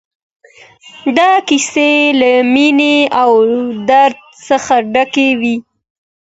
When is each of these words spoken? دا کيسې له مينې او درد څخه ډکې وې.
دا 1.17 1.31
کيسې 1.47 1.91
له 2.19 2.31
مينې 2.53 2.97
او 3.21 3.31
درد 3.89 4.19
څخه 4.47 4.75
ډکې 4.93 5.29
وې. 5.39 5.55